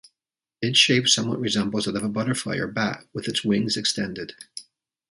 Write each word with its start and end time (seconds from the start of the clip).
Its 0.63 0.79
shape 0.79 1.07
somewhat 1.07 1.39
resembles 1.39 1.85
that 1.85 1.95
of 1.95 2.01
a 2.01 2.09
butterfly 2.09 2.57
or 2.57 2.65
bat 2.65 3.05
with 3.13 3.27
its 3.27 3.43
wings 3.43 3.77
extended. 3.77 4.33